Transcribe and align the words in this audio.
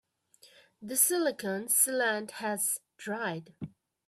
The 0.81 0.97
silicon 0.97 1.67
sealant 1.67 2.31
has 2.31 2.79
dried. 2.97 3.53